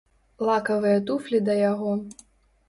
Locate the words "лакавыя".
0.47-1.03